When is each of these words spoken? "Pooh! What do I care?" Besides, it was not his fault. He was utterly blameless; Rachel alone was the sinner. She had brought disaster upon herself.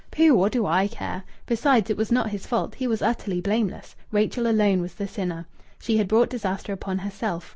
"Pooh! 0.09 0.33
What 0.33 0.51
do 0.51 0.65
I 0.65 0.87
care?" 0.87 1.21
Besides, 1.45 1.91
it 1.91 1.95
was 1.95 2.11
not 2.11 2.31
his 2.31 2.47
fault. 2.47 2.73
He 2.73 2.87
was 2.87 3.03
utterly 3.03 3.39
blameless; 3.39 3.95
Rachel 4.11 4.47
alone 4.47 4.81
was 4.81 4.95
the 4.95 5.07
sinner. 5.07 5.45
She 5.77 5.97
had 5.97 6.07
brought 6.07 6.31
disaster 6.31 6.73
upon 6.73 6.97
herself. 6.97 7.49